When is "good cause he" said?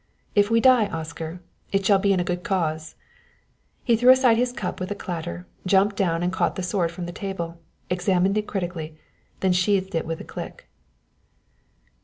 2.23-3.95